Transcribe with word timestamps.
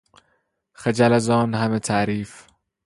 خجل 0.73 1.13
از 1.13 1.29
آن 1.29 1.53
همه 1.53 1.79
تعریف 1.79 2.47